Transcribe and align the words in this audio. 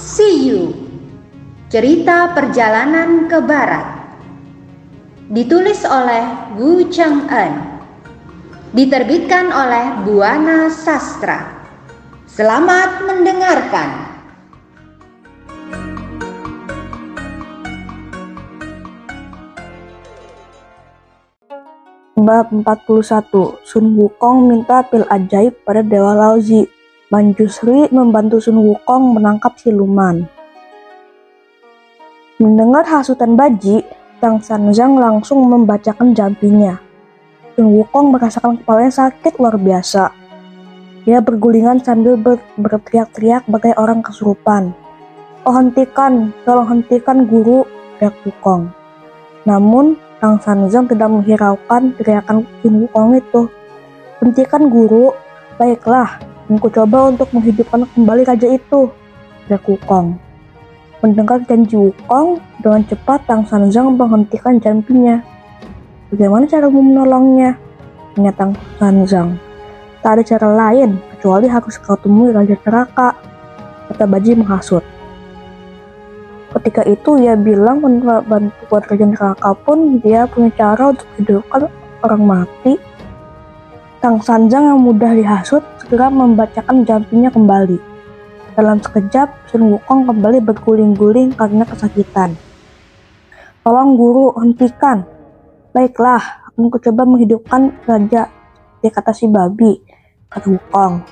See 0.00 0.48
You. 0.48 0.72
Cerita 1.68 2.32
Perjalanan 2.32 3.28
ke 3.28 3.36
Barat. 3.44 4.16
Ditulis 5.28 5.84
oleh 5.84 6.56
Wu 6.56 6.88
Cheng 6.88 7.28
En 7.28 7.84
Diterbitkan 8.72 9.52
oleh 9.52 10.00
Buana 10.08 10.72
Sastra. 10.72 11.68
Selamat 12.24 13.04
mendengarkan. 13.04 14.08
Bab 22.16 22.48
41 22.48 23.68
Sun 23.68 24.00
Wukong 24.00 24.48
minta 24.48 24.80
pil 24.80 25.04
ajaib 25.12 25.60
pada 25.68 25.84
Dewa 25.84 26.16
Laozi 26.16 26.79
Manjusri 27.10 27.90
membantu 27.90 28.38
Sun 28.38 28.62
Wukong 28.62 29.18
menangkap 29.18 29.58
siluman. 29.58 30.30
Mendengar 32.38 32.86
hasutan 32.86 33.34
Baji, 33.34 33.82
Tang 34.22 34.38
Sanzang 34.38 34.94
langsung 34.94 35.42
membacakan 35.42 36.14
jampinya. 36.14 36.78
Sun 37.58 37.66
Wukong 37.66 38.14
merasakan 38.14 38.62
kepalanya 38.62 38.94
sakit 38.94 39.42
luar 39.42 39.58
biasa. 39.58 40.14
Dia 41.02 41.18
bergulingan 41.18 41.82
sambil 41.82 42.14
ber 42.14 42.38
berteriak-teriak 42.54 43.42
bagai 43.50 43.74
orang 43.74 44.06
kesurupan. 44.06 44.70
Oh 45.42 45.58
hentikan, 45.58 46.30
tolong 46.46 46.70
hentikan 46.70 47.26
guru, 47.26 47.66
teriak 47.98 48.14
Wukong. 48.22 48.70
Namun, 49.50 49.98
Tang 50.22 50.38
Sanzang 50.38 50.86
tidak 50.86 51.10
menghiraukan 51.10 51.90
teriakan 51.98 52.46
Sun 52.62 52.86
Wukong 52.86 53.18
itu. 53.18 53.50
Hentikan 54.22 54.70
guru, 54.70 55.10
baiklah, 55.58 56.29
Aku 56.50 56.66
coba 56.66 57.14
untuk 57.14 57.30
menghidupkan 57.30 57.86
kembali 57.94 58.26
raja 58.26 58.50
itu, 58.50 58.90
kata 59.46 59.62
Wukong. 59.70 60.18
Mendengar 60.98 61.38
janji 61.46 61.78
Wukong, 61.78 62.42
dengan 62.58 62.82
cepat 62.90 63.22
Tang 63.22 63.46
Sanzang 63.46 63.94
menghentikan 63.94 64.58
jampinya. 64.58 65.22
Bagaimana 66.10 66.50
cara 66.50 66.66
menolongnya? 66.66 67.54
Tanya 68.18 68.34
Tang 68.34 68.58
Sanzang. 68.82 69.38
Tak 70.02 70.18
ada 70.18 70.22
cara 70.26 70.48
lain, 70.50 70.98
kecuali 71.14 71.46
harus 71.46 71.78
kau 71.78 71.94
temui 71.94 72.34
Raja 72.34 72.58
Neraka, 72.66 73.14
kata 73.86 74.04
Baji 74.10 74.34
menghasut. 74.34 74.82
Ketika 76.50 76.82
itu 76.82 77.14
ia 77.22 77.38
bilang 77.38 77.78
bantuan 77.78 78.82
Raja 78.90 79.06
Neraka 79.06 79.54
pun 79.54 80.02
dia 80.02 80.26
punya 80.26 80.50
cara 80.58 80.90
untuk 80.90 81.06
hidupkan 81.14 81.70
orang 82.02 82.22
mati 82.26 82.74
Tang 84.00 84.16
Sanjang 84.24 84.64
yang 84.64 84.80
mudah 84.80 85.12
dihasut 85.12 85.60
segera 85.76 86.08
membacakan 86.08 86.88
jampinya 86.88 87.28
kembali. 87.28 87.76
Dalam 88.56 88.80
sekejap, 88.80 89.28
Sun 89.52 89.76
Wukong 89.76 90.08
kembali 90.08 90.40
berguling-guling 90.40 91.36
karena 91.36 91.68
kesakitan. 91.68 92.32
Tolong 93.60 94.00
guru, 94.00 94.32
hentikan. 94.40 95.04
Baiklah, 95.76 96.48
aku 96.48 96.80
coba 96.80 97.04
menghidupkan 97.04 97.76
raja, 97.84 98.32
dia 98.80 98.88
kata 98.88 99.12
si 99.12 99.28
babi, 99.28 99.84
kata 100.32 100.48
Wukong. 100.48 101.04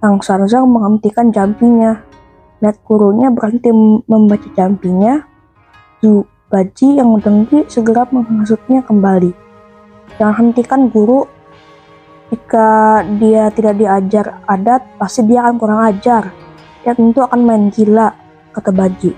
Tang 0.00 0.16
Sanjang 0.24 0.64
menghentikan 0.72 1.28
jampinya. 1.28 2.00
Lihat 2.64 2.80
gurunya 2.80 3.28
berhenti 3.28 3.68
membaca 4.08 4.48
jampinya, 4.56 5.20
Zu 6.00 6.24
Baji 6.48 6.96
yang 6.96 7.12
dengki 7.20 7.68
segera 7.68 8.08
menghasutnya 8.08 8.80
kembali. 8.88 9.36
Jangan 10.16 10.48
hentikan 10.48 10.88
guru, 10.88 11.28
jika 12.26 13.06
dia 13.22 13.54
tidak 13.54 13.78
diajar 13.78 14.42
adat, 14.50 14.82
pasti 14.98 15.22
dia 15.22 15.46
akan 15.46 15.62
kurang 15.62 15.80
ajar. 15.86 16.34
Dia 16.82 16.90
tentu 16.98 17.22
akan 17.22 17.40
main 17.46 17.70
gila, 17.70 18.10
kata 18.50 18.74
Baji. 18.74 19.14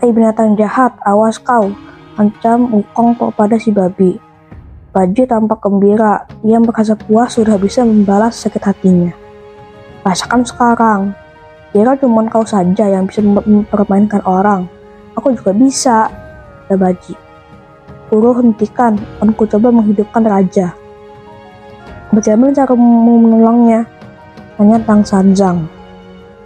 Hai 0.00 0.08
binatang 0.08 0.56
jahat, 0.56 0.96
awas 1.04 1.36
kau, 1.36 1.68
ancam 2.16 2.72
Wukong 2.72 3.20
kepada 3.20 3.60
si 3.60 3.76
babi. 3.76 4.16
Baji 4.96 5.28
tampak 5.28 5.60
gembira, 5.60 6.24
ia 6.40 6.56
merasa 6.56 6.96
puas 6.96 7.36
sudah 7.36 7.60
bisa 7.60 7.84
membalas 7.84 8.40
sakit 8.40 8.62
hatinya. 8.72 9.12
Rasakan 10.00 10.48
sekarang, 10.48 11.12
kira 11.76 11.92
cuma 12.00 12.24
kau 12.32 12.48
saja 12.48 12.88
yang 12.88 13.04
bisa 13.04 13.20
mempermainkan 13.20 14.24
orang. 14.24 14.64
Aku 15.12 15.36
juga 15.36 15.52
bisa, 15.52 16.08
kata 16.64 16.76
Baji. 16.80 17.14
Guru 18.08 18.32
hentikan, 18.40 18.96
aku 19.20 19.44
coba 19.44 19.68
menghidupkan 19.68 20.24
raja. 20.24 20.72
Bagaimana 22.14 22.54
cara 22.54 22.78
menolongnya? 22.78 23.82
Tanya 24.54 24.78
Tang 24.86 25.02
Sanzang. 25.02 25.66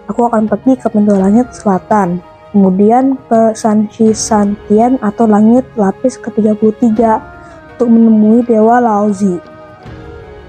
Aku 0.09 0.25
akan 0.25 0.49
pergi 0.49 0.81
ke 0.81 0.89
pintu 0.89 1.13
langit 1.13 1.53
selatan, 1.53 2.25
kemudian 2.57 3.21
ke 3.29 3.53
Sanchi 3.53 4.17
Santian 4.17 4.97
atau 5.05 5.29
langit 5.29 5.69
lapis 5.77 6.17
ke-33 6.17 6.97
untuk 7.77 7.89
menemui 7.93 8.41
Dewa 8.49 8.81
Laozi. 8.81 9.37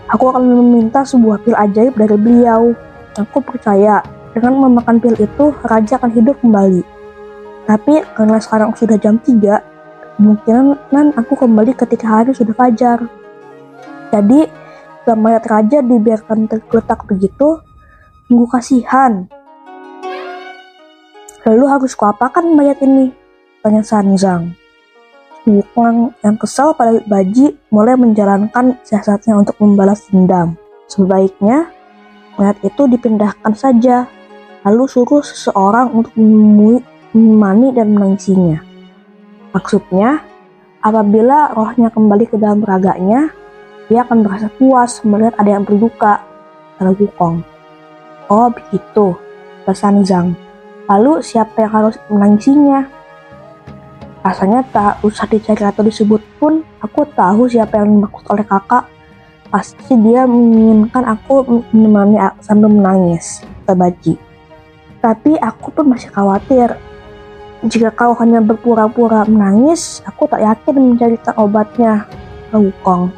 Aku 0.07 0.31
akan 0.31 0.41
meminta 0.47 1.03
sebuah 1.03 1.43
pil 1.43 1.53
ajaib 1.53 1.99
dari 1.99 2.15
beliau. 2.15 2.71
Aku 3.19 3.43
percaya 3.43 3.99
dengan 4.31 4.55
memakan 4.55 5.03
pil 5.03 5.19
itu, 5.19 5.51
Raja 5.67 5.99
akan 5.99 6.15
hidup 6.15 6.39
kembali. 6.39 6.79
Tapi 7.67 8.07
karena 8.15 8.39
sekarang 8.39 8.71
sudah 8.71 8.95
jam 8.95 9.19
3, 9.19 10.15
kemungkinan 10.15 11.19
aku 11.19 11.35
kembali 11.35 11.75
ketika 11.75 12.07
hari 12.07 12.31
sudah 12.31 12.55
fajar. 12.55 13.03
Jadi, 14.15 14.47
jika 15.09 15.17
mayat 15.17 15.41
raja 15.49 15.81
dibiarkan 15.81 16.45
tergeletak 16.45 17.01
begitu, 17.09 17.57
sungguh 18.29 18.45
kasihan. 18.45 19.25
Lalu 21.49 21.65
harus 21.65 21.97
kuapakan 21.97 22.45
mayat 22.53 22.77
ini? 22.85 23.09
Tanya 23.65 23.81
Sanzang. 23.81 24.53
Wukong 25.49 26.13
yang 26.21 26.37
kesal 26.37 26.77
pada 26.77 27.01
Baji 27.09 27.57
mulai 27.73 27.97
menjalankan 27.97 28.77
siasatnya 28.85 29.33
untuk 29.33 29.57
membalas 29.57 30.05
dendam. 30.13 30.53
Sebaiknya, 30.85 31.73
mayat 32.37 32.61
itu 32.61 32.85
dipindahkan 32.85 33.57
saja, 33.57 34.05
lalu 34.61 34.85
suruh 34.85 35.25
seseorang 35.25 35.89
untuk 35.89 36.13
menemui, 36.21 36.85
menemani 37.17 37.73
dan 37.73 37.97
menangisinya. 37.97 38.61
Maksudnya, 39.57 40.21
apabila 40.85 41.49
rohnya 41.57 41.89
kembali 41.89 42.29
ke 42.29 42.37
dalam 42.37 42.61
raganya, 42.61 43.38
dia 43.89 44.05
akan 44.05 44.21
merasa 44.21 44.47
puas 44.53 45.01
melihat 45.01 45.33
ada 45.41 45.49
yang 45.57 45.65
berduka, 45.65 46.21
kata 46.77 46.93
Wukong. 46.93 47.41
Oh 48.29 48.47
begitu, 48.53 49.17
pesan 49.65 50.05
Zhang. 50.05 50.37
Lalu 50.85 51.25
siapa 51.25 51.65
yang 51.65 51.73
harus 51.73 51.97
menangisinya? 52.05 52.85
Rasanya 54.21 54.61
tak 54.69 55.01
usah 55.01 55.25
dicari 55.25 55.65
atau 55.65 55.81
disebut 55.81 56.21
pun, 56.37 56.61
aku 56.85 57.01
tahu 57.17 57.49
siapa 57.49 57.81
yang 57.81 57.97
dimaksud 57.97 58.29
oleh 58.29 58.45
kakak. 58.45 58.85
Pasti 59.49 59.97
dia 59.97 60.29
menginginkan 60.29 61.09
aku 61.09 61.65
menemani 61.73 62.21
sambil 62.45 62.69
menangis, 62.69 63.41
kata 63.65 63.73
Baji. 63.73 64.13
Tapi 65.01 65.33
aku 65.41 65.73
pun 65.73 65.89
masih 65.89 66.13
khawatir. 66.13 66.77
Jika 67.65 67.89
kau 67.91 68.13
hanya 68.21 68.39
berpura-pura 68.45 69.25
menangis, 69.25 70.05
aku 70.05 70.29
tak 70.29 70.45
yakin 70.45 70.93
mencarikan 70.93 71.33
obatnya, 71.41 72.05
Wukong. 72.53 73.09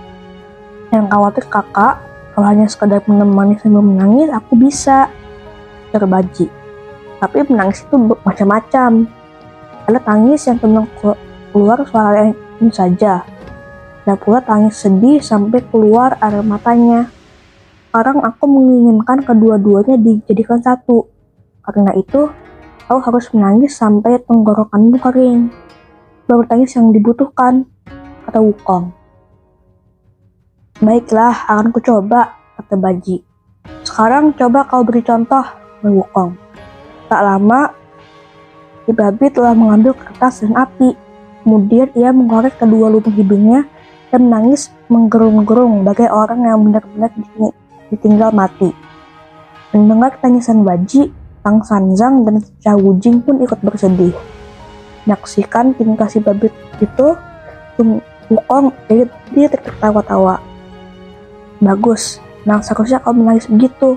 Yang 0.92 1.06
khawatir 1.08 1.46
kakak, 1.48 1.96
kalau 2.36 2.48
hanya 2.48 2.68
sekedar 2.68 3.00
menemani 3.08 3.56
sambil 3.60 3.80
menangis, 3.80 4.28
aku 4.32 4.60
bisa. 4.60 5.08
Terbaji. 5.92 6.48
Tapi 7.20 7.38
menangis 7.48 7.84
itu 7.84 7.96
macam-macam. 8.00 9.08
Ada 9.88 10.00
tangis 10.04 10.48
yang 10.48 10.60
tenang 10.60 10.88
keluar 11.52 11.84
suara 11.88 12.32
yang 12.32 12.72
saja. 12.72 13.24
Ada 14.04 14.16
pula 14.20 14.40
tangis 14.44 14.80
sedih 14.80 15.20
sampai 15.20 15.64
keluar 15.68 16.16
air 16.20 16.44
matanya. 16.44 17.12
Sekarang 17.92 18.24
aku 18.24 18.48
menginginkan 18.48 19.20
kedua-duanya 19.24 20.00
dijadikan 20.00 20.64
satu. 20.64 21.12
Karena 21.62 21.92
itu, 22.00 22.32
kau 22.88 23.00
harus 23.04 23.28
menangis 23.36 23.76
sampai 23.76 24.20
tenggorokanmu 24.24 24.98
kering. 25.00 25.52
Baru 26.26 26.48
tangis 26.48 26.72
yang 26.80 26.96
dibutuhkan, 26.96 27.68
kata 28.24 28.40
Wukong. 28.40 29.01
Baiklah, 30.82 31.46
akan 31.46 31.70
kucoba, 31.70 32.42
kata 32.58 32.74
Baji. 32.74 33.22
Sekarang 33.86 34.34
coba 34.34 34.66
kau 34.66 34.82
beri 34.82 35.06
contoh, 35.06 35.46
Wukong. 35.86 36.34
Tak 37.06 37.22
lama, 37.22 37.70
si 38.86 38.90
babi 38.90 39.30
telah 39.30 39.54
mengambil 39.54 39.94
kertas 39.94 40.42
dan 40.42 40.58
api. 40.58 40.98
Kemudian 41.46 41.94
ia 41.94 42.10
mengorek 42.10 42.58
kedua 42.58 42.90
lubang 42.90 43.14
hidungnya 43.14 43.70
dan 44.10 44.26
menangis 44.26 44.74
menggerung-gerung 44.90 45.86
bagai 45.86 46.10
orang 46.10 46.50
yang 46.50 46.66
benar-benar 46.66 47.14
ditinggal 47.94 48.34
mati. 48.34 48.74
Mendengar 49.78 50.18
tangisan 50.18 50.66
Baji, 50.66 51.14
Tang 51.46 51.62
Sanzang 51.62 52.26
dan 52.26 52.42
Xiao 52.42 52.82
Wujing 52.82 53.22
pun 53.22 53.38
ikut 53.38 53.62
bersedih. 53.62 54.18
Menyaksikan 55.06 55.78
tingkah 55.78 56.10
si 56.10 56.18
babi 56.18 56.50
itu, 56.82 57.08
Wukong 58.34 58.74
dia 59.30 59.46
tertawa-tawa. 59.46 60.50
Bagus, 61.62 62.18
nah 62.44 62.58
seharusnya 62.58 62.98
kau 63.00 63.14
menangis 63.14 63.46
begitu. 63.46 63.96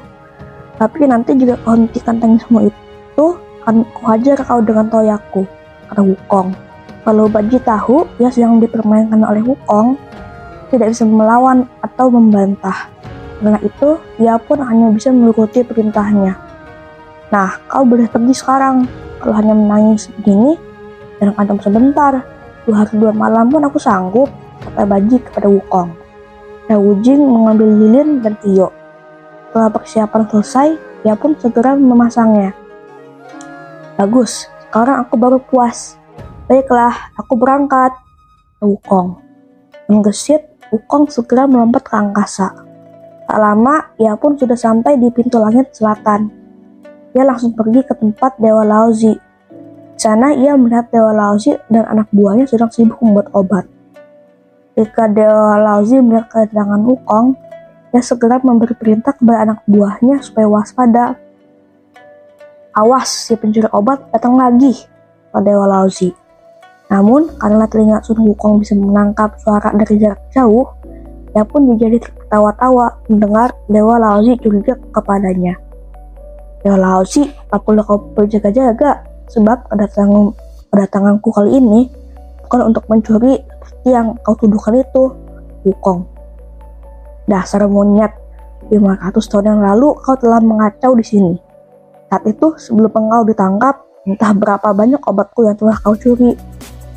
Tapi 0.77 1.09
nanti 1.09 1.33
juga 1.35 1.57
kau 1.65 1.73
hentikan 1.73 2.21
tangismu 2.21 2.69
itu, 2.69 3.27
Akan 3.65 3.81
kuhajar 3.97 4.37
kau 4.45 4.61
dengan 4.61 4.93
toyaku, 4.93 5.49
kata 5.89 6.05
Wukong. 6.05 6.53
Kalau 7.01 7.25
Baji 7.33 7.57
tahu 7.65 8.05
ia 8.21 8.29
sedang 8.29 8.61
dipermainkan 8.61 9.25
oleh 9.25 9.41
Wukong, 9.41 9.97
tidak 10.69 10.93
bisa 10.93 11.09
melawan 11.09 11.65
atau 11.81 12.13
membantah. 12.13 12.93
Karena 13.41 13.57
itu, 13.65 13.97
ia 14.21 14.37
pun 14.37 14.61
hanya 14.61 14.93
bisa 14.93 15.09
menuruti 15.09 15.65
perintahnya. 15.65 16.37
Nah, 17.33 17.57
kau 17.73 17.89
boleh 17.89 18.05
pergi 18.05 18.37
sekarang. 18.37 18.85
Kalau 19.17 19.33
hanya 19.33 19.57
menangis 19.57 20.13
begini, 20.21 20.61
dan 21.17 21.33
kadang 21.33 21.57
sebentar. 21.65 22.21
Dua 22.69 22.85
hari 22.85 23.01
dua 23.01 23.17
malam 23.17 23.49
pun 23.49 23.65
aku 23.65 23.81
sanggup, 23.81 24.29
kata 24.61 24.85
Baji 24.85 25.17
kepada 25.25 25.49
Wukong. 25.49 26.04
Dan 26.65 26.81
Wujing 26.81 27.21
mengambil 27.21 27.69
lilin 27.69 28.25
dan 28.25 28.35
Tio. 28.41 28.73
Setelah 29.51 29.71
persiapan 29.71 30.23
selesai, 30.31 30.69
ia 31.05 31.15
pun 31.15 31.37
segera 31.37 31.77
memasangnya. 31.77 32.57
Bagus, 34.01 34.49
sekarang 34.69 35.05
aku 35.05 35.15
baru 35.15 35.39
puas. 35.39 36.01
Baiklah, 36.51 37.15
aku 37.15 37.37
berangkat. 37.39 37.93
Wukong. 38.65 39.21
Menggesit, 39.87 40.43
Wukong 40.73 41.07
segera 41.13 41.45
melompat 41.45 41.87
ke 41.87 41.95
angkasa. 41.95 42.51
Tak 43.25 43.39
lama, 43.39 43.95
ia 44.01 44.17
pun 44.17 44.35
sudah 44.35 44.57
sampai 44.57 44.97
di 44.97 45.13
pintu 45.13 45.39
langit 45.39 45.71
selatan. 45.77 46.33
Ia 47.15 47.23
langsung 47.23 47.55
pergi 47.55 47.87
ke 47.87 47.95
tempat 47.95 48.41
Dewa 48.43 48.67
Laozi 48.67 49.15
di 49.95 50.03
sana 50.03 50.35
ia 50.35 50.59
melihat 50.59 50.91
Dewa 50.91 51.15
Laozi 51.15 51.55
dan 51.71 51.87
anak 51.87 52.11
buahnya 52.11 52.51
sedang 52.51 52.67
sibuk 52.67 52.99
membuat 52.99 53.31
obat. 53.31 53.65
Ketika 54.75 55.07
Laozi 55.55 56.03
melihat 56.03 56.27
kedatangan 56.31 56.83
Wukong, 56.83 57.39
ia 57.95 58.03
segera 58.03 58.43
memberi 58.43 58.75
perintah 58.75 59.15
kepada 59.15 59.47
anak 59.47 59.59
buahnya 59.71 60.19
supaya 60.19 60.51
waspada. 60.51 61.05
Awas, 62.75 63.31
si 63.31 63.39
pencuri 63.39 63.71
obat 63.71 64.03
datang 64.11 64.35
lagi, 64.35 64.75
kata 65.31 65.47
Dewa 65.47 65.71
Laozi. 65.71 66.11
Namun, 66.91 67.31
karena 67.39 67.71
telinga 67.71 68.03
Sun 68.03 68.19
Wukong 68.27 68.59
bisa 68.59 68.75
menangkap 68.75 69.39
suara 69.39 69.71
dari 69.71 69.95
jarak 69.95 70.27
jauh, 70.35 70.67
ia 71.31 71.47
pun 71.47 71.71
menjadi 71.71 72.03
tertawa-tawa 72.03 72.99
mendengar 73.07 73.55
Dewa 73.71 74.03
Laozi 74.03 74.35
curiga 74.43 74.75
kepadanya. 74.91 75.55
Dewa 76.67 76.79
Laozi, 76.83 77.31
tak 77.31 77.63
perlu 77.63 77.87
kau 77.87 78.03
berjaga-jaga, 78.19 79.15
Sebab 79.33 79.73
kedatangan, 79.73 80.37
kedatanganku 80.69 81.29
kali 81.33 81.57
ini 81.57 81.89
bukan 82.45 82.71
untuk 82.73 82.85
mencuri 82.93 83.41
yang 83.91 84.17
kau 84.25 84.37
tuduhkan 84.37 84.81
itu, 84.81 85.13
Wukong. 85.65 86.05
Dasar 87.25 87.65
monyet, 87.69 88.13
500 88.69 89.17
tahun 89.29 89.47
yang 89.57 89.61
lalu 89.65 89.97
kau 90.01 90.17
telah 90.17 90.41
mengacau 90.41 90.93
di 90.97 91.05
sini. 91.05 91.35
Saat 92.09 92.25
itu 92.29 92.53
sebelum 92.61 92.93
engkau 92.93 93.25
ditangkap, 93.25 93.81
entah 94.05 94.33
berapa 94.37 94.69
banyak 94.77 95.01
obatku 95.05 95.45
yang 95.49 95.57
telah 95.57 95.77
kau 95.81 95.97
curi. 95.97 96.37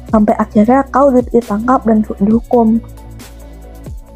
Sampai 0.08 0.36
akhirnya 0.40 0.88
kau 0.88 1.12
ditangkap 1.12 1.84
dan 1.84 2.04
dihukum. 2.24 2.80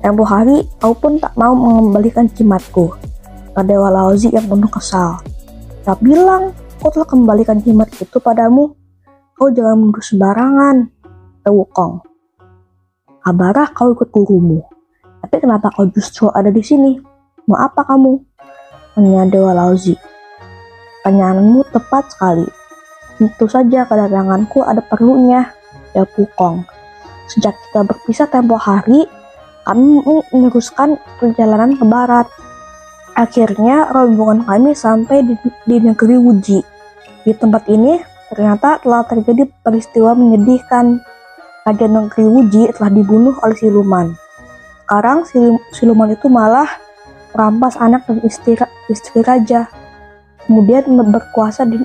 Tempo 0.04 0.24
hari, 0.24 0.68
kau 0.80 0.96
pun 0.96 1.20
tak 1.20 1.36
mau 1.40 1.56
mengembalikan 1.56 2.28
jimatku. 2.32 2.92
Dewa 3.52 3.92
Laozi 3.92 4.32
yang 4.32 4.48
penuh 4.48 4.72
kesal. 4.72 5.20
Tak 5.84 6.00
bilang 6.00 6.56
Aku 6.82 6.90
telah 6.90 7.06
kembalikan 7.06 7.62
jimat 7.62 7.94
itu 7.94 8.18
padamu. 8.18 8.74
Kau 9.38 9.54
jangan 9.54 9.78
mundur 9.78 10.02
sembarangan. 10.02 10.90
Wukong. 11.46 12.11
Kabarah 13.22 13.70
kau 13.78 13.94
ikut 13.94 14.10
gurumu. 14.10 14.66
Tapi 15.22 15.38
kenapa 15.38 15.70
kau 15.70 15.86
justru 15.94 16.26
ada 16.34 16.50
di 16.50 16.66
sini? 16.66 16.98
Mau 17.46 17.54
apa 17.54 17.86
kamu? 17.86 18.18
Tanya 18.98 19.30
Dewa 19.30 19.54
Laozi. 19.54 19.94
Pertanyaanmu 21.02 21.62
tepat 21.70 22.10
sekali. 22.10 22.50
Tentu 23.22 23.46
saja 23.46 23.86
kedatanganku 23.86 24.66
ada 24.66 24.82
perlunya, 24.82 25.54
ya 25.94 26.02
Wukong. 26.18 26.66
Sejak 27.30 27.54
kita 27.70 27.86
berpisah 27.86 28.26
tempo 28.26 28.58
hari, 28.58 29.06
kami 29.70 30.02
meneruskan 30.34 30.98
perjalanan 31.22 31.78
ke 31.78 31.86
barat. 31.86 32.26
Akhirnya 33.14 33.94
rombongan 33.94 34.50
kami 34.50 34.74
sampai 34.74 35.22
di, 35.22 35.38
di 35.70 35.78
negeri 35.78 36.18
Wuji. 36.18 36.60
Di 37.22 37.38
tempat 37.38 37.70
ini 37.70 38.02
ternyata 38.34 38.82
telah 38.82 39.06
terjadi 39.06 39.46
peristiwa 39.62 40.18
menyedihkan. 40.18 41.06
Raja 41.62 41.86
negeri 41.86 42.26
Wuji 42.26 42.74
telah 42.74 42.90
dibunuh 42.90 43.38
oleh 43.46 43.54
siluman. 43.54 44.18
Sekarang 44.82 45.24
siluman 45.72 46.10
itu 46.10 46.26
malah 46.26 46.68
merampas 47.32 47.78
anak 47.78 48.04
dan 48.10 48.18
istri, 48.26 48.58
istri 48.90 49.22
raja. 49.22 49.70
Kemudian 50.46 50.90
berkuasa 51.14 51.70
di, 51.70 51.78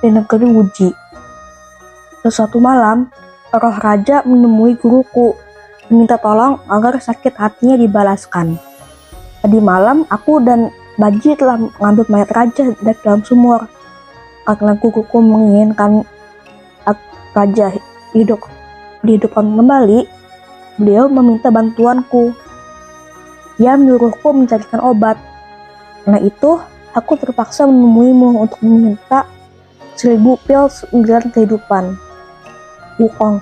di 0.00 0.08
negeri 0.08 0.46
Wuji. 0.46 0.88
Suatu 2.22 2.62
malam, 2.62 3.10
roh 3.50 3.76
raja 3.82 4.22
menemui 4.22 4.78
guruku 4.78 5.34
meminta 5.90 6.16
tolong 6.16 6.62
agar 6.70 7.02
sakit 7.02 7.34
hatinya 7.34 7.74
dibalaskan. 7.74 8.56
Tadi 9.42 9.58
malam 9.58 10.06
aku 10.06 10.38
dan 10.40 10.70
Baji 10.92 11.32
telah 11.40 11.56
mengambil 11.56 12.04
mayat 12.12 12.30
raja 12.36 12.68
dari 12.76 12.98
dalam 13.00 13.24
sumur 13.24 13.64
karena 14.44 14.76
kukuku 14.76 15.18
menginginkan 15.24 16.04
raja 17.32 17.72
hidup 18.12 18.44
dihidupkan 19.02 19.44
kembali, 19.44 20.06
beliau 20.78 21.10
meminta 21.10 21.50
bantuanku. 21.50 22.32
Dia 23.60 23.76
menyuruhku 23.76 24.32
mencarikan 24.32 24.80
obat. 24.82 25.18
Karena 26.02 26.18
itu, 26.22 26.58
aku 26.94 27.12
terpaksa 27.20 27.68
menemuimu 27.68 28.42
untuk 28.42 28.58
meminta 28.64 29.28
seribu 29.94 30.40
pil 30.42 30.66
sembilan 30.66 31.30
kehidupan. 31.30 31.84
Wukong, 32.98 33.38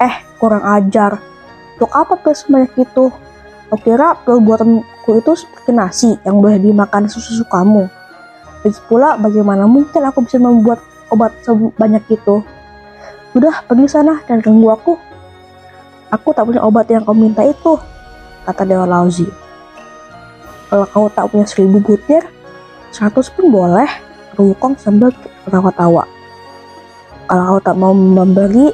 eh 0.00 0.14
kurang 0.38 0.64
ajar. 0.64 1.20
Untuk 1.76 1.90
apa 1.92 2.14
pil 2.20 2.36
sebanyak 2.36 2.72
itu? 2.78 3.12
Kau 3.70 3.78
kira 3.80 4.16
pil 4.24 4.42
buatanku 4.42 5.10
itu 5.16 5.32
seperti 5.36 5.70
nasi 5.72 6.10
yang 6.24 6.40
boleh 6.40 6.58
dimakan 6.58 7.06
susu 7.06 7.44
kamu? 7.48 7.88
Lagi 8.60 8.80
pula, 8.90 9.16
bagaimana 9.16 9.64
mungkin 9.64 10.04
aku 10.04 10.24
bisa 10.28 10.36
membuat 10.36 10.84
obat 11.08 11.32
sebanyak 11.40 12.04
itu? 12.12 12.44
Udah, 13.36 13.62
pergi 13.66 13.86
sana 13.86 14.18
dan 14.26 14.42
ganggu 14.42 14.68
aku. 14.74 14.94
Aku 16.10 16.34
tak 16.34 16.50
punya 16.50 16.66
obat 16.66 16.90
yang 16.90 17.06
kau 17.06 17.14
minta 17.14 17.46
itu, 17.46 17.78
kata 18.42 18.66
Dewa 18.66 18.82
Lauzi. 18.82 19.30
Kalau 20.66 20.86
kau 20.90 21.06
tak 21.10 21.30
punya 21.30 21.46
seribu 21.46 21.78
butir, 21.78 22.26
seratus 22.90 23.30
pun 23.30 23.50
boleh, 23.50 23.86
Wukong 24.40 24.72
sambil 24.80 25.12
ketawa-tawa. 25.44 26.08
Kalau 27.28 27.44
kau 27.46 27.60
tak 27.60 27.76
mau 27.76 27.92
memberi, 27.92 28.72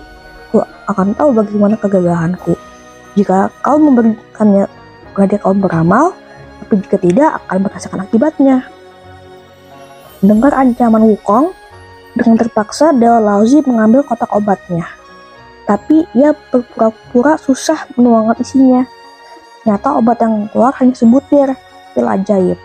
aku 0.48 0.62
akan 0.88 1.12
tahu 1.18 1.28
bagaimana 1.34 1.75
kegagahanku. 1.75 2.54
Jika 3.18 3.50
kau 3.60 3.76
memberikannya 3.76 4.70
kepada 5.12 5.36
kau 5.42 5.52
beramal, 5.52 6.14
tapi 6.62 6.80
jika 6.80 6.96
tidak 7.02 7.30
akan 7.44 7.58
merasakan 7.66 8.00
akibatnya. 8.06 8.56
Dengar 10.25 10.56
ancaman 10.56 11.04
Wukong, 11.04 11.52
dengan 12.16 12.40
terpaksa 12.40 12.96
Dewa 12.96 13.20
Laozi 13.20 13.61
mengambil 13.68 14.00
kotak 14.00 14.32
obatnya. 14.32 14.88
Tapi 15.68 16.08
ia 16.16 16.32
berpura-pura 16.32 17.37
susah 17.37 17.85
menuangkan 17.94 18.40
isinya. 18.40 18.82
Ternyata 19.61 19.99
obat 20.00 20.18
yang 20.25 20.49
keluar 20.49 20.73
hanya 20.80 20.94
sebutir, 20.96 21.52
pil 21.92 22.08
ajaib. 22.08 22.56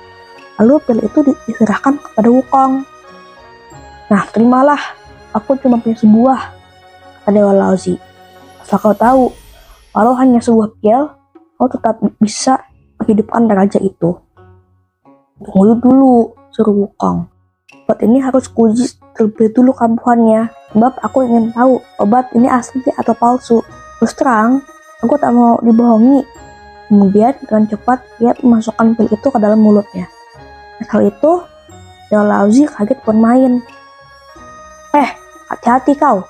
Lalu 0.61 0.73
pil 0.85 0.99
itu 1.03 1.19
diserahkan 1.49 1.97
kepada 1.97 2.29
Wukong. 2.29 2.85
Nah, 4.07 4.23
terimalah, 4.29 4.79
aku 5.33 5.57
cuma 5.59 5.81
punya 5.81 5.97
sebuah, 5.97 6.39
kata 7.25 7.29
Dewa 7.33 7.53
Laozi. 7.57 7.97
Asal 8.61 8.77
kau 8.77 8.93
tahu, 8.93 9.33
walau 9.97 10.13
hanya 10.15 10.37
sebuah 10.37 10.77
pil, 10.77 11.09
kau 11.57 11.67
tetap 11.67 11.97
bisa 12.21 12.61
menghidupkan 13.01 13.49
raja 13.49 13.81
itu. 13.81 14.13
Tunggu 15.41 15.73
dulu, 15.81 16.37
suruh 16.53 16.85
Wukong. 16.85 17.25
Obat 17.89 17.97
ini 18.05 18.21
harus 18.21 18.45
kuji 18.45 19.00
terlebih 19.15 19.51
dulu 19.51 19.71
kampuannya, 19.75 20.49
sebab 20.73 20.93
aku 21.03 21.27
ingin 21.27 21.51
tahu 21.51 21.79
obat 21.99 22.31
ini 22.33 22.47
asli 22.47 22.79
atau 22.95 23.13
palsu. 23.15 23.59
Terus 23.99 24.13
terang, 24.17 24.63
aku 25.03 25.15
tak 25.19 25.31
mau 25.35 25.59
dibohongi. 25.61 26.23
Kemudian 26.91 27.35
dengan 27.47 27.63
cepat 27.71 28.03
dia 28.19 28.35
memasukkan 28.43 28.99
pil 28.99 29.07
itu 29.07 29.27
ke 29.31 29.39
dalam 29.39 29.63
mulutnya. 29.63 30.11
Hal 30.89 31.07
itu, 31.07 31.45
Dewa 32.11 32.25
Lauzi 32.27 32.67
kaget 32.67 32.99
pun 33.05 33.21
main. 33.21 33.63
Eh, 34.91 35.09
hati-hati 35.47 35.95
kau. 35.95 36.25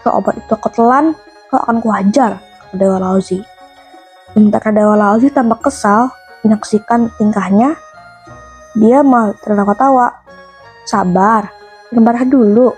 Jika 0.00 0.10
obat 0.14 0.38
itu 0.40 0.54
ketelan, 0.56 1.12
kau 1.52 1.58
akan 1.60 1.84
kuhajar, 1.84 2.40
kata 2.40 2.74
Dewa 2.78 2.96
Lauzi. 3.02 3.42
Sementara 4.32 4.72
Dewa 4.72 4.94
Lauzi 4.96 5.28
tampak 5.28 5.68
kesal 5.68 6.08
menyaksikan 6.46 7.10
tingkahnya, 7.18 7.74
dia 8.76 9.00
malah 9.02 9.34
tertawa-tawa 9.40 10.22
Sabar, 10.86 11.50
marah 11.94 12.26
dulu. 12.26 12.74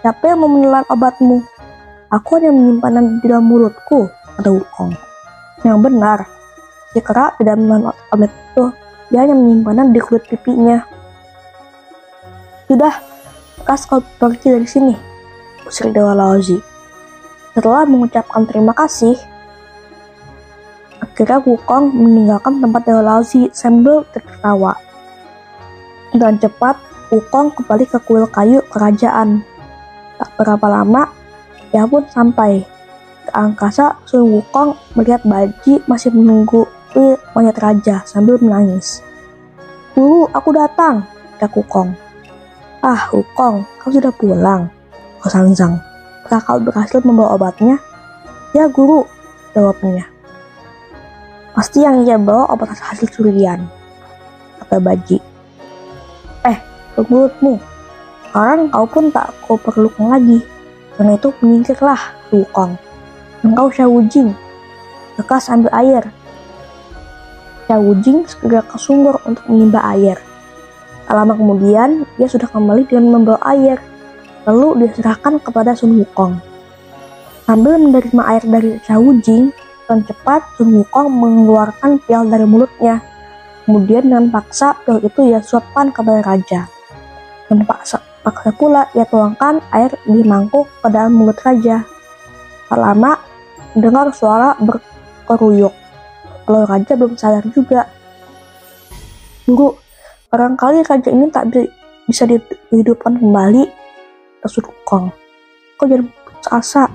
Siapa 0.00 0.32
yang 0.32 0.42
mau 0.42 0.50
menelan 0.50 0.86
obatmu? 0.88 1.44
Aku 2.10 2.40
hanya 2.40 2.50
menyimpan 2.50 3.22
di 3.22 3.26
dalam 3.30 3.46
mulutku, 3.46 4.10
kata 4.34 4.50
Wukong. 4.50 4.90
Yang 5.62 5.78
benar, 5.78 6.18
si 6.90 6.98
kera 6.98 7.30
tidak 7.38 7.54
menelan 7.60 7.94
obat 8.10 8.32
itu. 8.32 8.64
Dia 9.14 9.22
hanya 9.22 9.38
menyimpan 9.38 9.94
di 9.94 10.00
kulit 10.02 10.26
pipinya. 10.26 10.82
Sudah, 12.66 12.94
Lekas 13.60 13.86
kau 13.86 14.00
pergi 14.00 14.56
dari 14.56 14.66
sini, 14.66 14.94
usir 15.68 15.92
Dewa 15.92 16.16
Laozi. 16.16 16.58
Setelah 17.54 17.84
mengucapkan 17.86 18.48
terima 18.48 18.72
kasih, 18.74 19.14
akhirnya 20.98 21.44
Wukong 21.44 21.92
meninggalkan 21.92 22.58
tempat 22.58 22.82
Dewa 22.88 23.02
Laozi 23.04 23.52
sambil 23.54 24.02
tertawa. 24.10 24.74
Dengan 26.10 26.40
cepat, 26.40 26.89
Wukong 27.10 27.50
kembali 27.58 27.90
ke 27.90 27.98
kuil 28.06 28.22
kayu 28.30 28.62
kerajaan. 28.70 29.42
Tak 30.14 30.30
berapa 30.38 30.66
lama, 30.70 31.10
ia 31.74 31.82
pun 31.82 32.06
sampai. 32.06 32.62
Ke 33.26 33.30
angkasa, 33.34 33.98
Sun 34.06 34.30
Wukong 34.30 34.78
melihat 34.94 35.26
Baji 35.26 35.82
masih 35.90 36.14
menunggu 36.14 36.70
monyet 37.34 37.58
raja 37.58 38.02
sambil 38.06 38.38
menangis. 38.38 39.02
Guru, 39.94 40.30
aku 40.30 40.54
datang, 40.54 41.02
kata 41.38 41.50
Wukong. 41.50 41.90
Ah, 42.78 43.10
Wukong, 43.10 43.66
kau 43.82 43.90
sudah 43.90 44.14
pulang, 44.14 44.70
kau 45.18 45.30
Sanzang. 45.30 45.82
Kau 46.30 46.62
berhasil 46.62 47.02
membawa 47.02 47.34
obatnya? 47.34 47.74
Ya, 48.54 48.70
guru, 48.70 49.02
jawabnya. 49.50 50.06
Pasti 51.58 51.82
yang 51.82 52.06
ia 52.06 52.14
bawa 52.14 52.46
obat 52.54 52.70
hasil 52.70 53.10
curian, 53.10 53.66
kata 54.62 54.78
Baji. 54.78 55.29
Eh, 56.98 57.06
mulutmu. 57.06 57.60
Sekarang 58.26 58.70
kau 58.70 58.86
pun 58.86 59.10
tak 59.10 59.30
kau 59.46 59.58
perlukan 59.58 60.14
lagi. 60.14 60.42
Karena 60.94 61.14
itu 61.18 61.30
menyingkirlah, 61.42 62.02
Wukong. 62.30 62.78
Engkau 63.42 63.68
Shawujing. 63.70 64.34
Lekas 65.18 65.50
ambil 65.50 65.70
air. 65.74 66.02
Shawujing 67.66 68.26
segera 68.26 68.62
ke 68.66 68.76
sumur 68.78 69.18
untuk 69.26 69.46
menimba 69.46 69.82
air. 69.94 70.18
Tak 71.06 71.14
lama 71.14 71.34
kemudian, 71.34 72.06
dia 72.18 72.28
sudah 72.30 72.46
kembali 72.46 72.86
dengan 72.86 73.18
membawa 73.18 73.42
air 73.50 73.82
lalu 74.48 74.86
diserahkan 74.86 75.40
kepada 75.42 75.76
Sun 75.76 76.00
Wukong. 76.00 76.40
Sambil 77.44 77.82
menerima 77.82 78.22
air 78.24 78.42
dari 78.46 78.70
Xiao 78.86 79.10
Jing, 79.20 79.50
dengan 79.84 80.06
cepat 80.06 80.46
Sun 80.54 80.70
Wukong 80.80 81.10
mengeluarkan 81.10 81.98
pial 82.06 82.30
dari 82.30 82.46
mulutnya. 82.46 83.02
Kemudian 83.66 84.06
dengan 84.06 84.30
paksa 84.30 84.78
pial 84.86 85.02
itu 85.02 85.20
ia 85.26 85.42
suapkan 85.42 85.90
kepada 85.90 86.22
raja. 86.22 86.70
Dan 87.50 87.66
paksa, 87.66 87.98
paksa 88.22 88.54
pula 88.54 88.86
ia 88.94 89.02
tuangkan 89.10 89.58
air 89.74 89.90
di 90.06 90.22
mangkuk 90.22 90.70
ke 90.78 90.86
dalam 90.86 91.18
mulut 91.18 91.34
raja. 91.42 91.82
Tak 92.70 92.78
lama, 92.78 93.18
dengar 93.74 94.06
suara 94.14 94.54
berkeruyuk. 94.62 95.74
Kalau 96.46 96.62
raja 96.62 96.92
belum 96.94 97.18
sadar 97.18 97.42
juga. 97.50 97.90
Guru, 99.50 99.74
barangkali 100.30 100.86
raja 100.86 101.10
ini 101.10 101.26
tak 101.34 101.50
bisa 102.06 102.22
dihidupkan 102.30 103.18
kembali 103.18 103.66
Kong. 104.86 105.10
Kau 105.74 105.86
jangan 105.90 106.06
asa, 106.54 106.86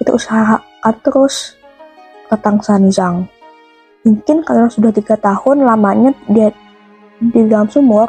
kita 0.00 0.16
usahakan 0.16 0.94
terus, 1.04 1.54
Tang 2.28 2.58
Sanzang. 2.64 3.28
Mungkin 4.08 4.40
karena 4.40 4.72
sudah 4.72 4.88
tiga 4.88 5.20
tahun 5.20 5.68
lamanya 5.68 6.16
dia 6.32 6.48
di 7.20 7.44
dalam 7.44 7.68
sumur, 7.68 8.08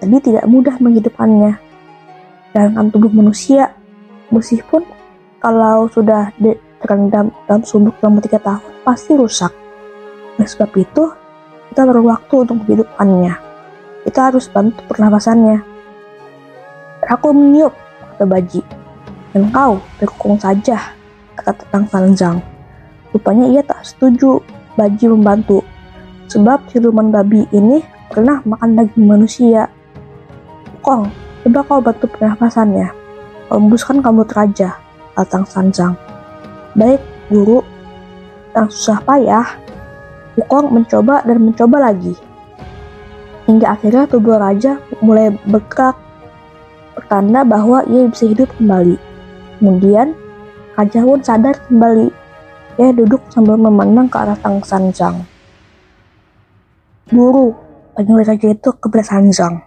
jadi 0.00 0.16
tidak 0.20 0.44
mudah 0.48 0.76
menghidupkannya. 0.80 1.56
Sedangkan 2.52 2.86
tubuh 2.92 3.12
manusia, 3.12 3.72
meskipun 4.32 4.84
kalau 5.40 5.88
sudah 5.92 6.32
terendam 6.80 7.32
dalam 7.48 7.62
sumur 7.64 7.92
selama 8.00 8.20
tiga 8.24 8.40
tahun, 8.40 8.64
pasti 8.84 9.12
rusak. 9.16 9.52
Oleh 10.36 10.48
sebab 10.48 10.70
itu, 10.76 11.04
kita 11.72 11.84
perlu 11.84 12.08
waktu 12.08 12.34
untuk 12.44 12.56
menghidupkannya. 12.64 13.34
Kita 14.04 14.20
harus 14.32 14.46
bantu 14.48 14.80
pernapasannya. 14.88 15.58
Aku 17.06 17.30
meniup 17.32 17.74
kata 18.16 18.24
Baji. 18.24 18.62
Dan 19.36 19.52
kau 19.52 19.76
berkukung 20.00 20.40
saja, 20.40 20.96
kata 21.36 21.52
Tetang 21.52 21.84
Sanzang. 21.92 22.40
Rupanya 23.12 23.46
ia 23.52 23.60
tak 23.60 23.84
setuju 23.84 24.40
Baji 24.76 25.08
membantu, 25.08 25.64
sebab 26.28 26.68
siluman 26.68 27.08
babi 27.08 27.48
ini 27.52 27.80
pernah 28.12 28.44
makan 28.44 28.76
daging 28.76 29.08
manusia. 29.08 29.72
Kong, 30.86 31.10
coba 31.42 31.60
kau 31.66 31.82
bantu 31.82 32.06
pernafasannya. 32.14 32.86
Hembuskan 33.50 33.98
kamu 33.98 34.22
teraja, 34.30 34.78
Tatang 35.18 35.42
Sanzang. 35.42 35.98
Baik, 36.78 37.02
guru. 37.26 37.58
Yang 38.54 38.70
susah 38.78 39.02
payah, 39.02 39.46
Wukong 40.38 40.70
mencoba 40.70 41.26
dan 41.26 41.42
mencoba 41.42 41.90
lagi. 41.90 42.14
Hingga 43.50 43.74
akhirnya 43.74 44.06
tubuh 44.06 44.38
raja 44.38 44.78
mulai 45.02 45.34
bergerak 45.48 45.98
pertanda 46.94 47.42
bahwa 47.42 47.82
ia 47.90 48.06
bisa 48.06 48.30
hidup 48.30 48.46
kembali. 48.54 48.94
Kemudian, 49.58 50.14
Raja 50.76 51.08
pun 51.08 51.24
sadar 51.24 51.56
kembali. 51.66 52.12
Ia 52.76 52.92
duduk 52.92 53.24
sambil 53.32 53.56
memandang 53.56 54.12
ke 54.12 54.16
arah 54.20 54.36
Tang 54.36 54.60
Sanzang. 54.60 55.24
Guru, 57.08 57.56
panggil 57.96 58.20
raja 58.20 58.52
itu 58.52 58.70
kepada 58.76 59.00
Sanzang. 59.00 59.65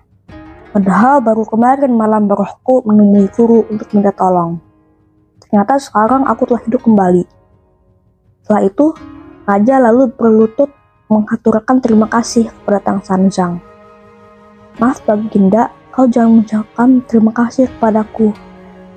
Padahal 0.69 1.17
baru 1.25 1.49
kemarin 1.49 1.97
malam 1.97 2.29
berohku 2.29 2.85
menemui 2.85 3.25
guru 3.33 3.65
untuk 3.73 3.89
minta 3.89 4.13
tolong. 4.13 4.61
Ternyata 5.41 5.81
sekarang 5.81 6.29
aku 6.29 6.45
telah 6.45 6.61
hidup 6.61 6.85
kembali. 6.85 7.25
Setelah 8.45 8.63
itu, 8.69 8.93
Raja 9.49 9.81
lalu 9.81 10.13
berlutut 10.13 10.69
menghaturkan 11.09 11.81
terima 11.81 12.05
kasih 12.05 12.53
kepada 12.53 12.79
Tang 12.85 13.01
Sanzang. 13.01 13.57
Maaf 14.77 15.01
Baginda, 15.09 15.73
Kau 15.89 16.05
jangan 16.05 16.39
mengucapkan 16.39 17.01
terima 17.09 17.33
kasih 17.33 17.65
kepadaku. 17.65 18.29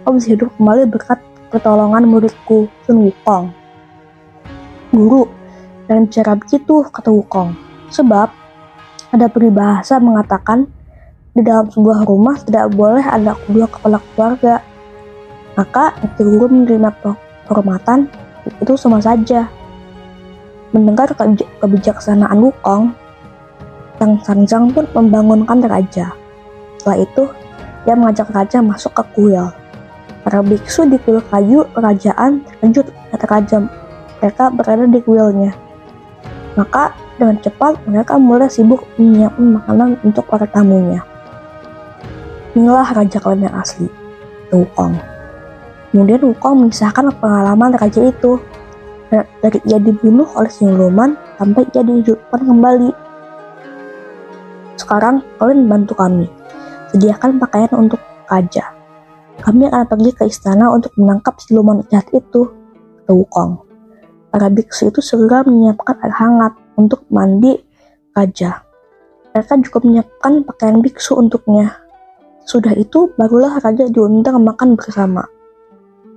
Kau 0.04 0.12
bisa 0.12 0.36
hidup 0.36 0.52
kembali 0.60 0.92
berkat 0.92 1.18
pertolongan 1.48 2.04
muridku, 2.04 2.68
Sun 2.84 3.08
Wukong. 3.08 3.48
Guru, 4.92 5.24
dan 5.88 6.04
cara 6.12 6.36
begitu, 6.36 6.84
kata 6.84 7.08
Wukong. 7.08 7.56
Sebab, 7.88 8.28
ada 9.08 9.26
peribahasa 9.32 9.96
mengatakan, 10.04 10.68
di 11.32 11.40
dalam 11.40 11.64
sebuah 11.72 12.04
rumah 12.04 12.36
tidak 12.44 12.76
boleh 12.76 13.00
ada 13.00 13.32
kedua 13.48 13.64
kepala 13.64 13.98
keluarga. 14.12 14.60
Maka, 15.56 15.96
guru 16.16 16.48
menerima 16.48 16.92
kehormatan, 17.48 18.08
itu 18.48 18.72
sama 18.76 19.00
saja. 19.00 19.48
Mendengar 20.72 21.12
kebijaksanaan 21.60 22.40
Wukong, 22.40 22.92
Tang 24.00 24.16
Sanzang 24.24 24.72
pun 24.72 24.88
membangunkan 24.96 25.60
raja. 25.68 26.16
Setelah 26.80 26.98
itu, 27.04 27.24
dia 27.84 27.94
mengajak 27.96 28.32
raja 28.32 28.64
masuk 28.64 28.96
ke 28.96 29.04
kuil. 29.12 29.52
Para 30.24 30.40
biksu 30.40 30.88
di 30.88 30.96
kuil 31.02 31.20
kayu 31.28 31.68
kerajaan 31.76 32.46
terkejut 32.46 32.88
kata 33.12 33.26
raja 33.26 33.56
mereka 34.22 34.54
berada 34.54 34.86
di 34.86 35.02
kuilnya. 35.02 35.52
Maka 36.54 36.94
dengan 37.18 37.36
cepat 37.42 37.76
mereka 37.90 38.16
mulai 38.16 38.46
sibuk 38.46 38.86
menyiapkan 38.96 39.58
makanan 39.58 39.90
untuk 40.06 40.24
para 40.30 40.46
tamunya. 40.46 41.12
Inilah 42.52 42.88
raja 42.92 43.16
kalian 43.16 43.49
yang 43.49 43.56
asli, 43.56 43.88
Wukong. 44.52 44.92
Kemudian 45.88 46.21
Wukong 46.21 46.68
mengisahkan 46.68 47.09
pengalaman 47.16 47.73
raja 47.76 48.00
itu 48.04 48.37
dari 49.12 49.61
ia 49.68 49.76
dibunuh 49.76 50.25
oleh 50.37 50.49
siluman 50.49 51.16
sampai 51.37 51.64
ia 51.73 51.80
dihidupkan 51.85 52.40
kembali. 52.44 52.92
Sekarang 54.76 55.25
kalian 55.37 55.68
bantu 55.68 55.97
kami, 55.97 56.26
Sediakan 56.92 57.40
pakaian 57.40 57.73
untuk 57.73 58.00
raja. 58.28 58.68
Kami 59.40 59.64
akan 59.73 59.88
pergi 59.88 60.12
ke 60.12 60.28
istana 60.28 60.68
untuk 60.68 60.92
menangkap 61.00 61.40
siluman 61.40 61.80
jahat 61.88 62.09
itu, 62.12 62.52
kata 63.04 63.12
Wukong. 63.16 63.64
Para 64.28 64.52
biksu 64.52 64.92
itu 64.92 65.00
segera 65.00 65.44
menyiapkan 65.44 65.97
air 66.04 66.14
hangat 66.16 66.52
untuk 66.76 67.04
mandi 67.09 67.56
raja. 68.12 68.64
Mereka 69.32 69.61
juga 69.64 69.78
menyiapkan 69.85 70.44
pakaian 70.44 70.80
biksu 70.85 71.16
untuknya. 71.16 71.81
Sudah 72.42 72.75
itu, 72.75 73.11
barulah 73.14 73.62
raja 73.62 73.87
diundang 73.87 74.42
makan 74.42 74.75
bersama. 74.75 75.25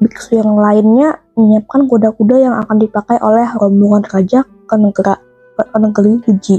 Biksu 0.01 0.41
yang 0.41 0.59
lainnya 0.59 1.21
menyiapkan 1.39 1.87
kuda-kuda 1.87 2.35
yang 2.35 2.55
akan 2.59 2.83
dipakai 2.83 3.15
oleh 3.23 3.47
rombongan 3.55 4.03
raja 4.11 4.43
ke 4.43 4.75
negara 4.75 5.15
ke 5.55 5.77
negeri 5.79 6.19
Fuji. 6.19 6.57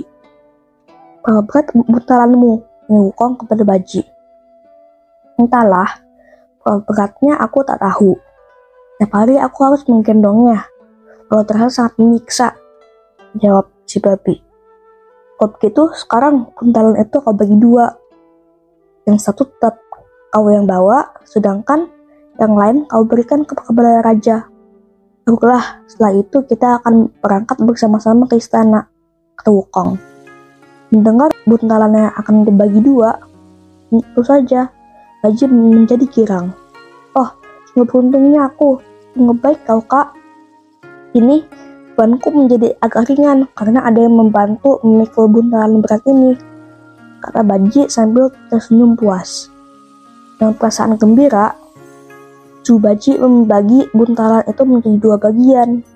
Berat 1.27 1.69
putaranmu, 1.75 2.65
Wukong 2.87 3.43
kepada 3.43 3.67
Baji. 3.67 4.07
Entahlah, 5.37 6.01
beratnya 6.65 7.37
aku 7.37 7.61
tak 7.67 7.83
tahu. 7.83 8.17
Setiap 8.97 9.13
hari 9.13 9.37
aku 9.37 9.59
harus 9.67 9.85
menggendongnya. 9.85 10.65
Kalau 11.29 11.43
terasa 11.45 11.69
sangat 11.69 11.95
menyiksa, 12.01 12.49
jawab 13.37 13.69
si 13.85 14.01
babi. 14.01 14.41
Kalau 15.37 15.51
begitu, 15.53 15.83
sekarang 15.93 16.49
kuntalan 16.57 16.97
itu 16.97 17.21
kau 17.21 17.37
bagi 17.37 17.59
dua. 17.61 17.93
Yang 19.07 19.19
satu 19.23 19.47
tetap 19.47 19.79
kau 20.35 20.51
yang 20.53 20.67
bawa, 20.67 21.15
sedangkan 21.25 21.89
yang 22.37 22.53
lain 22.59 22.85
kau 22.91 23.07
berikan 23.07 23.47
kepada 23.47 24.03
raja. 24.03 24.51
Baiklah, 25.25 25.83
setelah 25.91 26.13
itu 26.23 26.43
kita 26.47 26.83
akan 26.83 27.11
berangkat 27.19 27.59
bersama-sama 27.63 28.27
ke 28.31 28.39
istana, 28.39 28.87
kata 29.39 29.51
Wukong. 29.51 29.99
Mendengar 30.95 31.35
buntalannya 31.47 32.15
akan 32.15 32.47
dibagi 32.47 32.79
dua, 32.79 33.19
tentu 33.91 34.23
saja 34.23 34.71
Baji 35.27 35.51
menjadi 35.51 36.07
girang. 36.07 36.55
Oh, 37.19 37.35
beruntungnya 37.75 38.47
aku. 38.47 38.79
Ngebaik 39.19 39.67
kau 39.67 39.83
kak. 39.83 40.15
Ini 41.19 41.43
bebanku 41.99 42.31
menjadi 42.31 42.79
agak 42.79 43.11
ringan 43.11 43.51
karena 43.59 43.83
ada 43.83 44.07
yang 44.07 44.15
membantu 44.15 44.79
memikul 44.87 45.27
buntalan 45.27 45.83
berat 45.83 45.99
ini. 46.07 46.39
Kata 47.23 47.41
Baji 47.43 47.89
sambil 47.89 48.29
tersenyum 48.53 48.95
puas. 48.95 49.49
Dengan 50.37 50.53
perasaan 50.57 51.01
gembira, 51.01 51.57
Baji 52.67 53.15
membagi 53.23 53.87
buntalan 53.95 54.43
itu 54.51 54.63
menjadi 54.67 54.99
dua 54.99 55.17
bagian. 55.23 55.87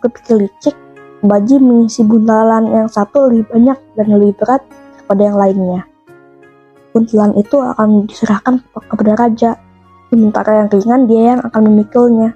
Kepikir 0.00 0.40
licik, 0.40 0.76
Baji 1.20 1.60
mengisi 1.60 2.00
buntalan 2.00 2.64
yang 2.72 2.88
satu 2.88 3.28
lebih 3.28 3.44
banyak 3.52 3.78
dan 3.92 4.06
lebih 4.16 4.32
berat 4.40 4.64
daripada 4.96 5.22
yang 5.28 5.36
lainnya. 5.36 5.80
Buntalan 6.96 7.36
itu 7.36 7.56
akan 7.60 7.88
diserahkan 8.08 8.54
kepada 8.72 9.12
raja, 9.20 9.50
sementara 10.08 10.64
yang 10.64 10.68
ringan 10.72 11.02
dia 11.04 11.22
yang 11.36 11.40
akan 11.44 11.62
memikulnya. 11.68 12.32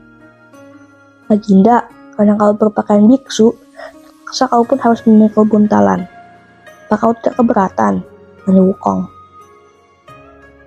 Baginda, 1.33 1.89
karena 2.13 2.37
kau 2.37 2.53
berpakaian 2.53 3.09
biksu, 3.09 3.57
terpaksa 4.33 4.53
kau 4.53 4.65
pun 4.65 4.81
harus 4.81 5.01
memikul 5.09 5.49
buntalan. 5.49 6.05
Apa 6.89 7.01
kau 7.01 7.13
tidak 7.17 7.41
keberatan? 7.41 8.12
Tanya 8.43 8.63
Wukong. 8.63 9.07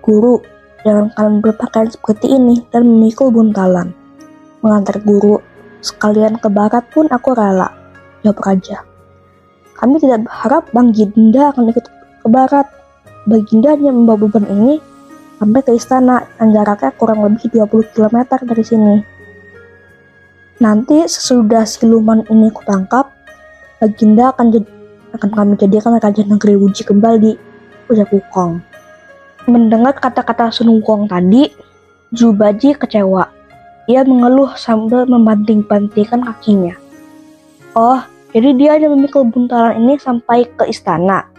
Guru, 0.00 0.40
jangan 0.86 1.12
kalian 1.12 1.36
berpakaian 1.44 1.90
seperti 1.90 2.36
ini 2.36 2.64
dan 2.72 2.88
memikul 2.88 3.28
buntalan. 3.28 3.92
Mengantar 4.64 5.02
guru 5.04 5.42
sekalian 5.84 6.40
ke 6.40 6.48
barat 6.48 6.86
pun 6.90 7.10
aku 7.12 7.36
rela. 7.36 7.68
Jawab 8.24 8.40
raja. 8.42 8.82
Kami 9.76 10.00
tidak 10.00 10.24
berharap 10.24 10.64
Bang 10.72 10.96
Ginda 10.96 11.52
akan 11.52 11.68
ikut 11.68 11.86
ke 12.24 12.28
barat. 12.32 12.66
Baginda 13.26 13.74
hanya 13.74 13.90
membawa 13.90 14.24
beban 14.26 14.46
ini 14.46 14.78
sampai 15.36 15.60
ke 15.60 15.74
istana 15.74 16.24
yang 16.38 16.54
jaraknya 16.54 16.90
kurang 16.94 17.20
lebih 17.26 17.50
20 17.52 17.92
km 17.92 18.16
dari 18.46 18.64
sini. 18.64 18.96
Nanti 20.62 21.04
sesudah 21.04 21.68
siluman 21.68 22.24
ini 22.32 22.48
kutangkap, 22.48 23.12
Baginda 23.82 24.32
akan 24.32 24.64
akan 25.12 25.30
kami 25.34 25.52
jadikan 25.60 25.98
Raja 26.00 26.22
Negeri 26.24 26.56
Wuji 26.56 26.82
kembali, 26.86 27.45
ujar 27.90 28.08
Wukong. 28.10 28.60
Mendengar 29.46 29.94
kata-kata 29.98 30.50
Sun 30.50 30.70
Wukong 30.70 31.06
tadi, 31.06 31.50
Zubaji 32.10 32.74
kecewa. 32.74 33.30
Ia 33.86 34.02
mengeluh 34.02 34.54
sambil 34.58 35.06
membanting-bantingkan 35.06 36.26
kakinya. 36.26 36.74
Oh, 37.78 38.02
jadi 38.34 38.50
dia 38.58 38.70
hanya 38.74 38.90
memikul 38.90 39.30
buntalan 39.30 39.78
ini 39.78 39.94
sampai 40.02 40.44
ke 40.58 40.66
istana. 40.66 41.30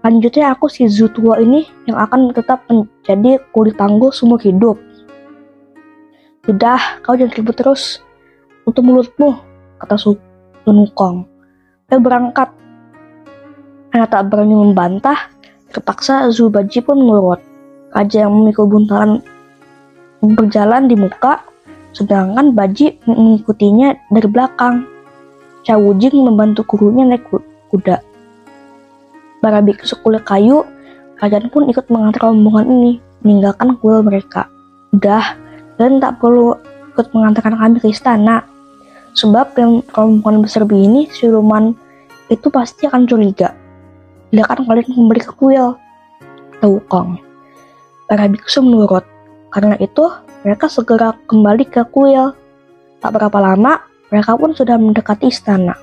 Lanjutnya 0.00 0.52
aku 0.52 0.68
si 0.68 0.88
Zutua 0.88 1.40
ini 1.40 1.68
yang 1.84 2.00
akan 2.00 2.32
tetap 2.32 2.64
menjadi 2.68 3.40
kulit 3.52 3.76
tangguh 3.76 4.12
seumur 4.12 4.40
hidup. 4.40 4.76
Sudah, 6.44 7.00
kau 7.04 7.16
jangan 7.16 7.36
ribut 7.36 7.56
terus. 7.56 8.00
Tutup 8.64 8.84
mulutmu, 8.84 9.36
kata 9.80 9.96
Sun 9.96 10.16
Wukong. 10.64 11.24
Ayo 11.88 12.00
berangkat. 12.00 12.48
Karena 13.90 14.06
tak 14.06 14.30
berani 14.30 14.54
membantah, 14.54 15.32
terpaksa 15.70 16.28
Zubaji 16.34 16.82
pun 16.82 16.98
menurut. 16.98 17.40
Raja 17.90 18.26
yang 18.26 18.34
memikul 18.34 18.70
buntalan 18.70 19.18
berjalan 20.22 20.86
di 20.86 20.94
muka, 20.94 21.42
sedangkan 21.96 22.54
Baji 22.54 23.02
mengikutinya 23.08 23.96
dari 24.12 24.28
belakang. 24.30 24.86
Cawujing 25.66 26.22
membantu 26.22 26.64
gurunya 26.64 27.04
naik 27.04 27.26
kuda. 27.72 28.00
Para 29.40 29.58
biksu 29.64 29.96
kulit 30.04 30.22
kayu, 30.28 30.64
kalian 31.18 31.48
pun 31.48 31.68
ikut 31.68 31.88
mengantar 31.88 32.28
rombongan 32.28 32.68
ini, 32.68 32.92
meninggalkan 33.24 33.76
kuil 33.80 34.04
mereka. 34.04 34.48
Udah, 34.92 35.36
kalian 35.76 36.00
tak 36.00 36.20
perlu 36.20 36.56
ikut 36.92 37.06
mengantarkan 37.16 37.56
kami 37.56 37.76
ke 37.80 37.88
istana. 37.92 38.44
Sebab 39.16 39.56
yang 39.58 39.82
rombongan 39.90 40.44
besar 40.44 40.62
begini, 40.68 41.10
siluman 41.10 41.74
itu 42.30 42.46
pasti 42.52 42.86
akan 42.86 43.08
curiga. 43.10 43.52
Bila 44.30 44.46
kan 44.46 44.62
kalian 44.62 44.86
kembali 44.86 45.20
ke 45.26 45.32
kuil. 45.34 45.74
Tahu 46.62 46.78
Kong. 46.86 47.18
Para 48.06 48.30
biksu 48.30 48.62
menurut. 48.62 49.02
Karena 49.50 49.74
itu, 49.82 50.06
mereka 50.46 50.70
segera 50.70 51.18
kembali 51.26 51.66
ke 51.66 51.82
kuil. 51.90 52.30
Tak 53.02 53.10
berapa 53.10 53.38
lama, 53.42 53.82
mereka 54.14 54.38
pun 54.38 54.54
sudah 54.54 54.78
mendekati 54.78 55.26
istana. 55.26 55.74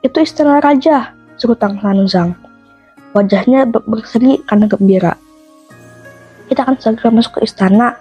Itu 0.00 0.24
istana 0.24 0.60
raja, 0.64 1.12
seru 1.36 1.52
Tang 1.56 1.76
Sanzang. 1.80 2.32
Wajahnya 3.12 3.68
berseri 3.68 4.40
karena 4.48 4.66
gembira. 4.66 5.12
Kita 6.48 6.64
akan 6.64 6.76
segera 6.80 7.08
masuk 7.12 7.40
ke 7.40 7.48
istana. 7.48 7.96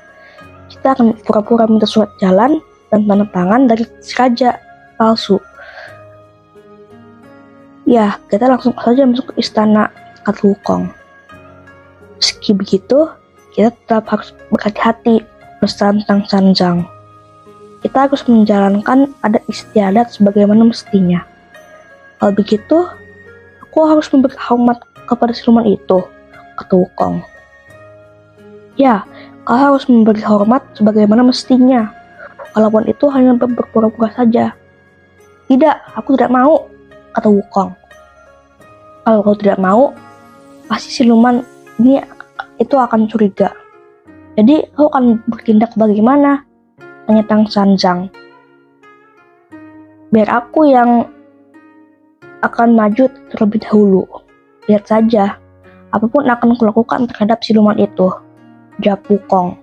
Kita 0.71 0.95
akan 0.95 1.15
pura-pura 1.23 1.69
minta 1.69 1.87
surat 1.87 2.09
jalan 2.19 2.59
dan 2.91 3.05
tanda 3.07 3.25
tangan 3.31 3.69
dari 3.69 3.85
si 4.01 4.13
raja 4.17 4.57
palsu. 4.97 5.37
Ya, 7.83 8.15
kita 8.31 8.47
langsung 8.47 8.71
saja 8.79 9.03
masuk 9.03 9.35
ke 9.35 9.43
istana 9.43 9.91
kata 10.23 10.39
Wukong. 10.47 10.87
Meski 12.15 12.55
begitu, 12.55 13.11
kita 13.51 13.75
tetap 13.75 14.07
harus 14.07 14.31
berhati-hati 14.47 15.19
bersama 15.59 15.99
Tang 16.07 16.23
Sanjang. 16.31 16.87
Kita 17.83 18.07
harus 18.07 18.23
menjalankan 18.23 19.11
adat 19.27 19.43
istiadat 19.51 20.15
sebagaimana 20.15 20.63
mestinya. 20.63 21.27
Kalau 22.23 22.31
begitu, 22.31 22.87
aku 23.59 23.79
harus 23.83 24.07
memberi 24.15 24.39
hormat 24.39 24.79
kepada 25.03 25.35
siluman 25.35 25.67
itu, 25.67 25.99
kata 26.55 26.73
Wukong. 26.79 27.19
Ya, 28.79 29.03
kau 29.43 29.59
harus 29.59 29.83
memberi 29.91 30.23
hormat 30.23 30.63
sebagaimana 30.79 31.19
mestinya, 31.27 31.91
walaupun 32.55 32.87
itu 32.87 33.11
hanya 33.11 33.35
berpura-pura 33.35 34.07
saja. 34.15 34.55
Tidak, 35.51 35.75
aku 35.99 36.15
tidak 36.15 36.31
mau, 36.31 36.71
kata 37.13 37.29
Wukong. 37.29 37.71
Kalau 39.03 39.19
kau 39.23 39.37
tidak 39.37 39.59
mau, 39.61 39.93
pasti 40.67 41.01
siluman 41.01 41.45
ini 41.79 42.01
itu 42.59 42.75
akan 42.75 43.07
curiga. 43.07 43.53
Jadi 44.33 44.65
kau 44.73 44.89
akan 44.89 45.21
bertindak 45.29 45.71
bagaimana? 45.77 46.41
Tanya 47.05 47.23
Tang 47.27 47.45
Sanjang. 47.45 48.09
Biar 50.09 50.29
aku 50.29 50.69
yang 50.69 51.05
akan 52.43 52.75
maju 52.75 53.07
terlebih 53.31 53.63
dahulu. 53.63 54.03
Lihat 54.67 54.87
saja, 54.87 55.39
apa 55.91 56.05
pun 56.07 56.27
akan 56.27 56.55
kulakukan 56.59 57.07
terhadap 57.11 57.39
siluman 57.43 57.75
itu. 57.79 58.11
Jawab 58.81 59.03
Wukong. 59.07 59.62